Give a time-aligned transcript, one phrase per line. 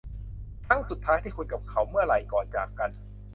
[0.65, 2.89] ครั้งสุดท้ายที่คุณกับเขาเมื่อไหร่ก่อนจากกัน